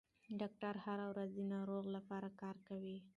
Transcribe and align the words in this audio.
ډاکټران 0.39 0.75
هره 0.85 1.05
ورځ 1.11 1.29
د 1.35 1.39
ناروغ 1.53 1.83
لپاره 1.95 2.27
کار 2.41 2.55
کوي. 2.67 2.97